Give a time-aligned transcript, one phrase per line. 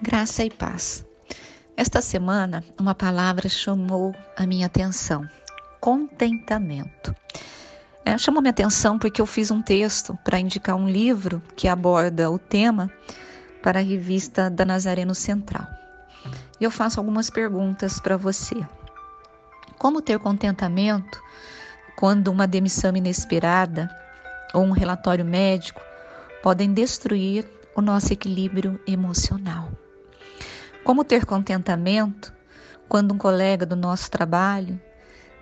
[0.00, 1.04] Graça e paz.
[1.76, 5.28] Esta semana, uma palavra chamou a minha atenção:
[5.80, 7.12] contentamento.
[8.04, 12.30] É, chamou minha atenção porque eu fiz um texto para indicar um livro que aborda
[12.30, 12.88] o tema
[13.60, 15.66] para a revista da Nazareno Central.
[16.60, 18.54] E eu faço algumas perguntas para você.
[19.78, 21.20] Como ter contentamento
[21.96, 23.90] quando uma demissão inesperada
[24.54, 25.80] ou um relatório médico
[26.40, 29.68] podem destruir o nosso equilíbrio emocional?
[30.88, 32.32] Como ter contentamento
[32.88, 34.80] quando um colega do nosso trabalho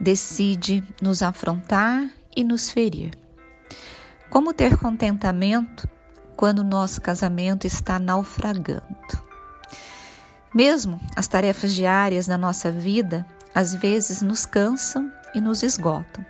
[0.01, 3.17] decide nos afrontar e nos ferir?
[4.29, 5.89] Como ter contentamento
[6.35, 8.83] quando o nosso casamento está naufragando?
[10.53, 16.27] Mesmo as tarefas diárias da nossa vida às vezes nos cansam e nos esgotam.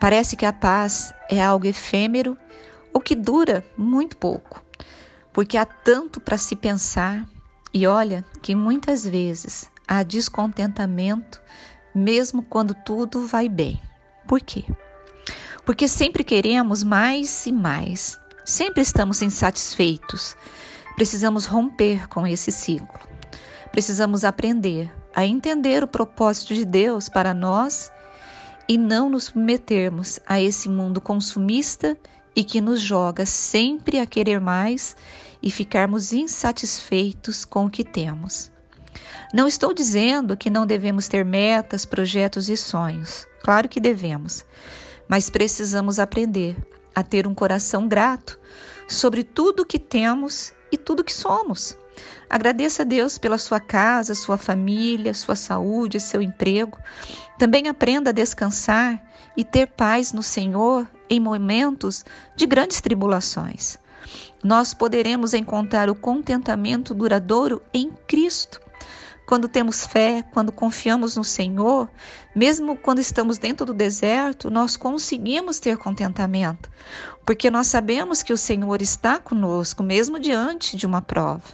[0.00, 2.38] Parece que a paz é algo efêmero
[2.94, 4.64] ou que dura muito pouco,
[5.34, 7.26] porque há tanto para se pensar
[7.74, 11.40] e olha que muitas vezes há descontentamento,
[11.94, 13.80] mesmo quando tudo vai bem.
[14.26, 14.64] Por quê?
[15.64, 20.36] Porque sempre queremos mais e mais, sempre estamos insatisfeitos.
[20.96, 23.00] Precisamos romper com esse ciclo.
[23.70, 27.90] Precisamos aprender a entender o propósito de Deus para nós
[28.68, 31.96] e não nos submetermos a esse mundo consumista
[32.34, 34.96] e que nos joga sempre a querer mais
[35.42, 38.50] e ficarmos insatisfeitos com o que temos.
[39.32, 43.26] Não estou dizendo que não devemos ter metas, projetos e sonhos.
[43.42, 44.44] Claro que devemos,
[45.08, 46.56] mas precisamos aprender
[46.94, 48.38] a ter um coração grato
[48.86, 51.76] sobre tudo que temos e tudo que somos.
[52.28, 56.78] Agradeça a Deus pela sua casa, sua família, sua saúde, seu emprego.
[57.38, 59.02] Também aprenda a descansar
[59.36, 63.78] e ter paz no Senhor em momentos de grandes tribulações
[64.42, 68.60] nós poderemos encontrar o contentamento duradouro em Cristo.
[69.24, 71.88] Quando temos fé, quando confiamos no Senhor,
[72.34, 76.68] mesmo quando estamos dentro do deserto, nós conseguimos ter contentamento,
[77.24, 81.44] porque nós sabemos que o Senhor está conosco, mesmo diante de uma prova.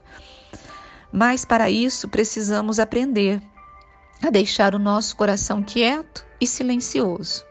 [1.12, 3.40] Mas para isso precisamos aprender
[4.22, 7.47] a deixar o nosso coração quieto e silencioso.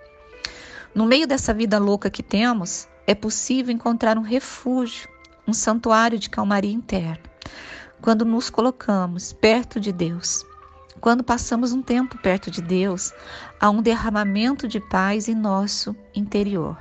[0.98, 5.08] No meio dessa vida louca que temos, é possível encontrar um refúgio
[5.48, 7.20] um santuário de calmaria interna.
[8.02, 10.44] Quando nos colocamos perto de Deus,
[11.00, 13.14] quando passamos um tempo perto de Deus,
[13.60, 16.76] há um derramamento de paz em nosso interior.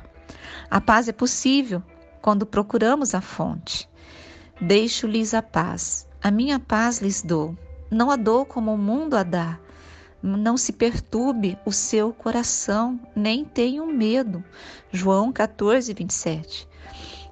[0.71, 1.83] A paz é possível
[2.23, 3.87] quando procuramos a fonte.
[4.59, 7.55] Deixo-lhes a paz, a minha paz lhes dou.
[7.91, 9.61] Não a dou como o mundo a dá.
[10.23, 14.43] Não se perturbe o seu coração, nem tenham medo.
[14.91, 16.67] João 14, 27.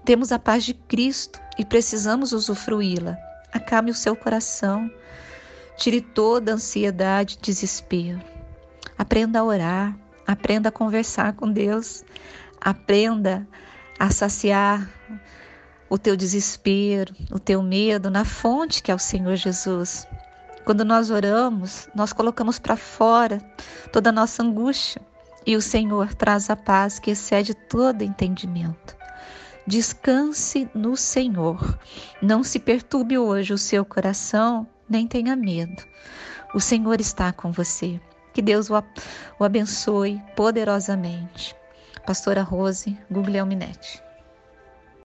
[0.04, 3.16] Temos a paz de Cristo e precisamos usufruí-la.
[3.52, 4.90] Acalme o seu coração.
[5.76, 8.20] Tire toda a ansiedade e desespero.
[8.98, 9.98] Aprenda a orar.
[10.26, 12.04] Aprenda a conversar com Deus.
[12.60, 13.46] Aprenda
[13.98, 14.88] a saciar
[15.88, 20.06] o teu desespero, o teu medo na fonte que é o Senhor Jesus.
[20.64, 23.38] Quando nós oramos, nós colocamos para fora
[23.92, 25.02] toda a nossa angústia
[25.46, 28.96] e o Senhor traz a paz que excede todo entendimento.
[29.66, 31.78] Descanse no Senhor.
[32.20, 35.82] Não se perturbe hoje o seu coração, nem tenha medo.
[36.54, 38.00] O Senhor está com você.
[38.32, 41.54] Que Deus o abençoe poderosamente.
[42.06, 44.03] Pastora Rose Guglielminetti.